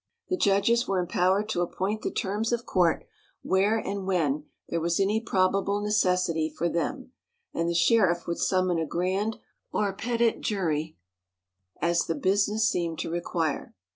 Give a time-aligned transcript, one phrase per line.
[0.29, 3.05] The judges were empowered to appoint the terms of court
[3.43, 7.11] where and when there was any probable necessity for them,
[7.53, 9.37] and the sheriff would summon a grand
[9.71, 10.97] or petit jury
[11.83, 13.75] as the business seemed to require.